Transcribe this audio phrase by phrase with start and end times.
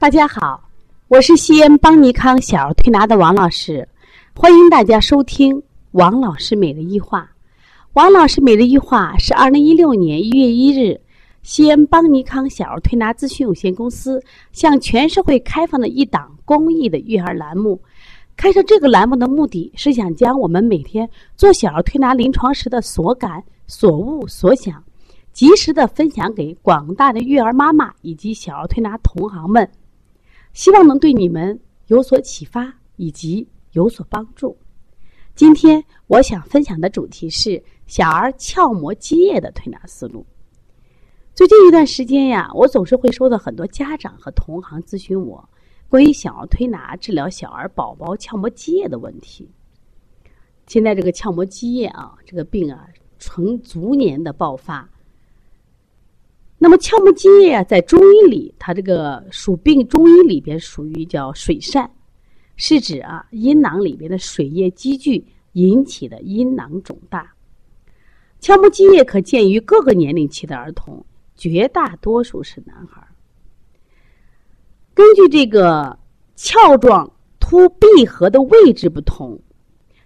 [0.00, 0.62] 大家好，
[1.08, 3.86] 我是西安邦尼康小儿推拿的王老师，
[4.32, 5.60] 欢迎大家收听
[5.90, 7.28] 王老师每日一话。
[7.94, 11.00] 王老师每日一话是二零一六年一月一日，
[11.42, 14.22] 西安邦尼康小儿推拿咨询有限公司
[14.52, 17.82] 向全社会开放的一档公益的育儿栏目。
[18.36, 24.80] 开设这个栏目的目的是想将我们每天做小儿推拿临床时的所感、所悟、所想，
[25.32, 29.68] 及时的分享给广大的育儿妈妈以及小儿推拿同行们。
[30.52, 34.56] 希望能对你们有所启发以及有所帮助。
[35.34, 40.26] 今天我想分享的主题是小儿鞘膜积液的推拿思路。
[41.34, 45.48] 最近一段时间呀，我总是会收到很多家长和同行咨询我
[45.88, 49.48] 关于小儿推拿治疗小儿宝宝鞘膜积液的问题。
[50.66, 52.88] 现在这个鞘膜积液啊，这个病啊，
[53.18, 54.88] 呈逐年的爆发。
[56.60, 61.88] 那么鞘膜积液，在中医里，它这个属病，中医里边属于叫水疝，
[62.56, 67.32] 是指啊阴囊里边的水液积聚引起的阴囊肿大。
[68.40, 73.06] 鞘膜积液可见于各个年龄期的儿童，绝大多数是男孩。
[74.94, 75.96] 根据这个
[76.34, 79.40] 鞘状突闭合的位置不同，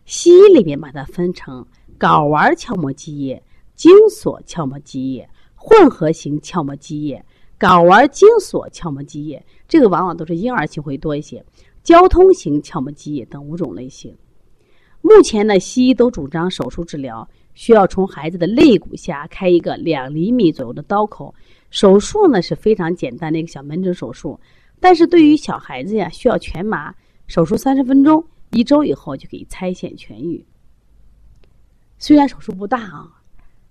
[0.04, 1.66] 西医里边把它分成
[1.98, 3.42] 睾丸鞘膜积液、
[3.74, 5.26] 精索鞘膜积液。
[5.64, 7.24] 混合型鞘膜积液、
[7.56, 11.40] 睾丸精索鞘膜积液，这个往往都是婴儿期会多一些；
[11.84, 14.12] 交通型鞘膜积液等五种类型。
[15.02, 21.32] 目前呢，西医都主张手术治疗，需要从孩子的肋骨下开一个两厘米左右的刀口。
[21.70, 24.38] 手术呢是非常简单的一个小门诊手术，
[24.80, 26.92] 但是对于小孩子呀，需要全麻，
[27.28, 30.44] 手术三十分钟，一周以后就可以拆线痊愈。
[31.98, 33.22] 虽然手术不大啊，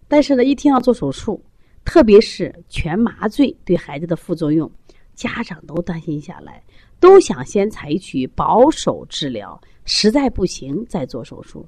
[0.07, 1.43] 但是呢，一听要做手术。
[1.83, 4.71] 特别是全麻醉对孩子的副作用，
[5.15, 6.63] 家长都担心下来，
[6.99, 11.67] 都想先采取保守治疗，实在不行再做手术。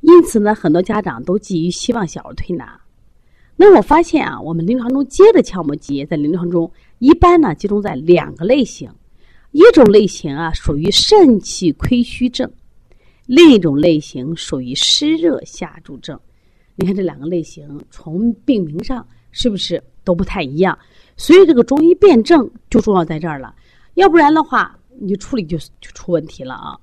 [0.00, 2.80] 因此呢，很多家长都寄予希望小儿推拿。
[3.56, 8.88] 那我发现啊，我们临床中接的鞘膜积液在临床中一般呢集中在两个类型，
[9.50, 12.52] 一种类型啊属于肾气亏虚症，
[13.26, 16.20] 另一种类型属于湿热下注症。
[16.76, 20.78] 你看这两个类型，从病名上是不是都不太一样？
[21.16, 23.54] 所以这个中医辨证就重要在这儿了，
[23.94, 26.78] 要不然的话，你处理就就出问题了啊。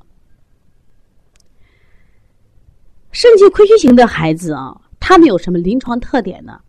[3.12, 6.60] 肾气亏虚型的孩子啊，他们有什么临床特点呢？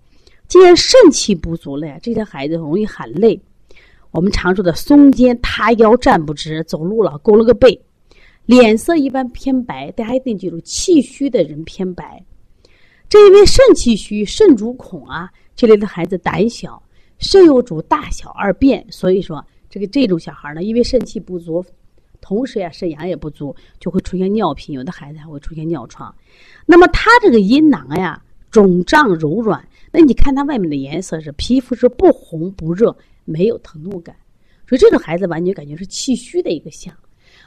[0.47, 3.41] 既然肾气不足了呀，这些孩子容易喊累。
[4.11, 7.81] 我们常说的松肩塌腰站不直，走路了勾了个背，
[8.45, 9.91] 脸色一般偏白。
[9.93, 12.23] 大家一定记住，气虚的人偏白。
[13.15, 16.83] 这因为肾气虚，肾主恐啊，这类的孩子胆小，
[17.19, 21.65] 肾又主大小二便，所以说这个这种小孩呢，因为肾气不足，
[22.21, 26.13] 同时呀肾阳也不足，就会出现尿频，有的孩子还会出现尿床。
[26.67, 28.21] 那么他这个阴囊呀
[28.51, 34.17] 肿胀柔软，那你看他外面的颜色是皮肤是不红不热，没有疼痛感，
[34.69, 36.93] 所以这种孩子完全感觉是气虚的一个象。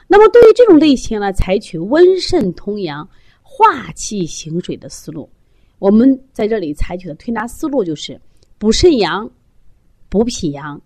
[0.06, 3.06] 那么对于这种类型呢，采取温肾通阳、
[3.42, 5.28] 化气行水的思路。
[5.78, 8.20] 我们在这里采取的推拿思路就是
[8.58, 9.30] 补肾阳、
[10.08, 10.80] 补脾阳、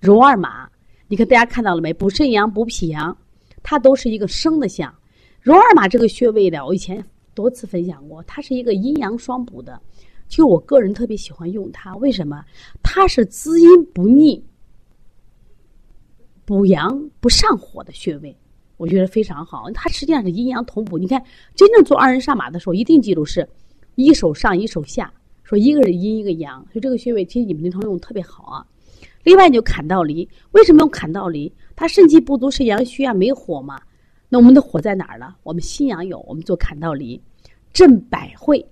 [0.00, 0.68] 揉二马。
[1.08, 1.92] 你看大家看到了没？
[1.92, 3.16] 补肾阳、补脾阳，
[3.62, 4.94] 它都是一个生的象。
[5.40, 9.80] 揉二马这个穴位的，我以前多次分享过，它是一个阴阳双补的。
[10.28, 12.44] 其实我个人特别喜欢用它，为什么？
[12.82, 14.44] 它是滋阴不腻、
[16.44, 18.36] 补阳不上火的穴位，
[18.76, 19.70] 我觉得非常好。
[19.72, 20.98] 它实际上是阴阳同补。
[20.98, 21.22] 你看，
[21.54, 23.48] 真正做二人上马的时候，一定记住是。
[23.96, 25.12] 一手上，一手下，
[25.42, 28.64] 说一个是阴，一个阳，所以这个穴位其实你们临床用特别好啊。
[29.24, 31.52] 另外，就坎道离，为什么用坎道离？
[31.74, 33.80] 它肾气不足，是阳虚啊，没火嘛。
[34.28, 35.34] 那我们的火在哪儿呢？
[35.42, 37.20] 我们心阳有，我们做坎道离，
[37.72, 38.64] 镇百会，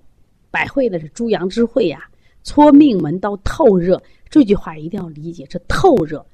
[0.51, 2.09] 百会呢是诸阳之会呀，
[2.43, 4.01] 搓命门到透热。
[4.29, 6.25] 这句话一定要理解，是透热。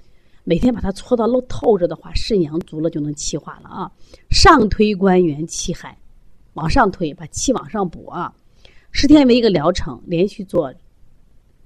[0.44, 3.90] 每天把它搓到漏透热的话，肾阳足了就能气化了啊。
[4.30, 5.96] 上推关元气海，
[6.54, 8.34] 往上推，把气往上补啊。
[8.92, 10.72] 十天为一个疗程，连续做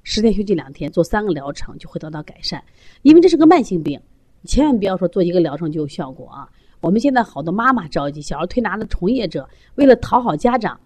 [0.02, 2.62] 十天休息两天，做三个疗程就会得到改善。
[3.02, 4.00] 因为这是个慢性病，
[4.44, 6.48] 千万不要说做一个疗程就有效果啊！
[6.80, 10.78] 我们现在好多妈妈着急，小儿推拿的从业者为了讨好家长，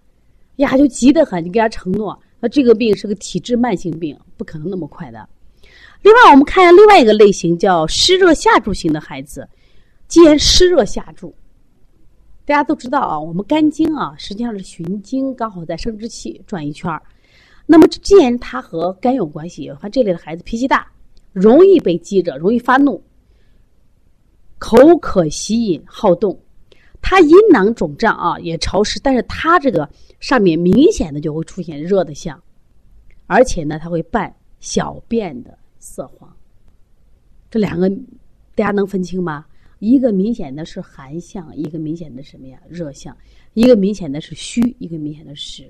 [0.55, 5.27] 呀就急得很，你给他承诺，那这个病是个体质慢性病，不可能那么快的。
[6.01, 9.45] 另外，我们看一下另外一个类型叫湿热下注型的孩子，
[10.07, 11.35] 既然湿热下注。
[12.49, 16.99] 大家都知道啊，我们肝经啊实际上是循经，刚好在生殖器转一圈儿。
[17.67, 20.91] 那么既然它和肝有关系，看这类的孩子脾气大，
[21.31, 23.03] 容易被激着，容易发怒，
[24.57, 26.39] 口渴吸引好动。
[27.03, 29.87] 他阴囊肿胀啊，也潮湿，但是他这个
[30.19, 32.41] 上面明显的就会出现热的象，
[33.27, 36.35] 而且呢，他会伴小便的色黄。
[37.51, 37.87] 这两个
[38.55, 39.45] 大家能分清吗？
[39.79, 42.59] 一个明显的是寒象，一个明显的什么呀？
[42.69, 43.15] 热象。
[43.55, 45.69] 一个明显的是虚，一个明显的实，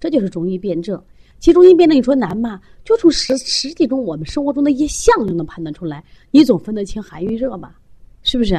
[0.00, 1.00] 这就是中医辨证。
[1.38, 2.60] 其实中医辨证你说难吗？
[2.84, 7.78] 就从实实际中我们生活中的一些象就能判断出来，你总分得清寒与热吧？
[8.22, 8.54] 是不是？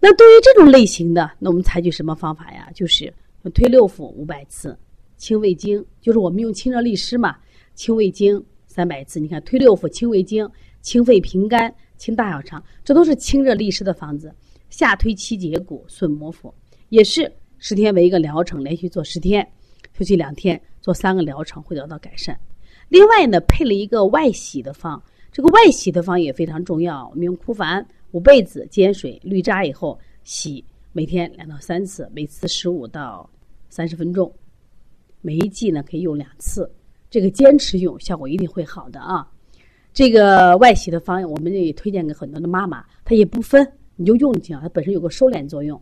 [0.00, 2.68] 那对于这种类型的，那我们采取什么方法呀？
[2.74, 3.12] 就是
[3.54, 4.76] 推六腑五百次，
[5.16, 7.36] 清胃经，就是我们用清热利湿嘛，
[7.74, 9.20] 清胃经三百次。
[9.20, 10.48] 你看推六腑、清胃经、
[10.80, 11.72] 清肺平肝、
[12.02, 14.34] 清大小肠，这都是清热利湿的方子。
[14.70, 16.52] 下推七节骨、顺摩腹，
[16.88, 17.32] 也是。
[17.58, 19.48] 十天为一个疗程，连续做十天，
[19.96, 22.36] 休息两天，做三个疗程会得到改善。
[22.88, 25.00] 另外呢，配了一个外洗的方，
[25.30, 27.08] 这个外洗的方也非常重要。
[27.10, 33.30] 我们用枯矾、五倍子煎水滤渣以后洗，每天两到三次，每次十五到
[33.68, 34.34] 三十分钟。
[35.20, 36.68] 每一剂呢可以用两次，
[37.08, 39.24] 这个坚持用效果一定会好的啊。
[39.92, 43.66] 这个外洗的方案我们也推荐给很多的妈妈，它也不分，
[43.96, 45.80] 你就用就行，它本身有个收敛作用。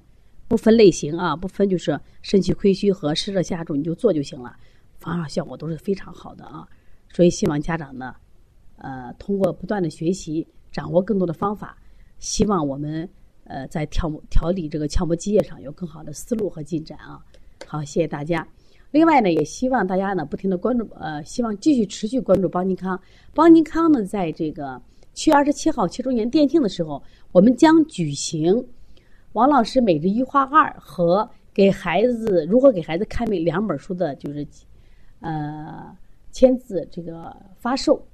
[0.48, 4.56] 不分类型啊，不分就是肾气亏虚和湿热下注，你就做就行了，
[4.98, 6.66] 防上效果都是非常好的啊。
[7.12, 8.16] 所以希望家长呢，
[8.78, 11.78] 呃，通过不断的学习，掌握更多的方法，
[12.18, 13.08] 希望我们
[13.44, 17.20] 呃在调调理这个鞘膜积液上有更好的思路和进展啊。
[17.64, 18.44] 好，谢谢大家。
[18.90, 23.00] 另外呢，也希望大家呢不停的关注，呃，希望继续持续关注邦尼康。
[23.32, 24.80] 邦尼康呢，在这个
[25.12, 27.02] 七月二十七号七周年店庆的时候，
[27.32, 28.66] 我们将举行。
[29.32, 34.44] 王老师每日一画二和给孩子如何给孩子看病两本书的，就是
[35.20, 35.96] 呃
[36.32, 38.04] 签字这个发售。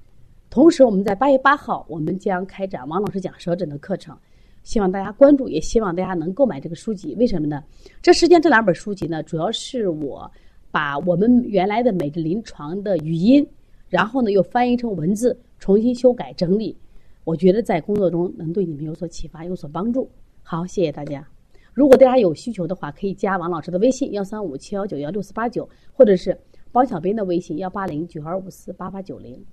[0.51, 4.15] 同时，我们在八月八号，我们将开展王老师讲舌诊的课程，
[4.63, 7.15] 希望大家关注，也希望大家能购买这个书籍。
[7.15, 7.65] 为什么呢？
[8.03, 10.31] 这实际上这两本书籍呢，主要是我
[10.71, 13.47] 把我们原来的每个临床的语音，
[13.89, 16.77] 然后呢又翻译成文字，重新修改整理。
[17.25, 20.09] 我觉得在工作中能对你们有所启发，有所帮助。
[20.43, 21.27] 好，谢谢大家。
[21.73, 26.39] 如果大家有需求的话，可以加王老师的微信幺三五七幺九幺六四八九，或者是
[26.73, 29.45] 包小兵的微信幺八零九二五四八八九零。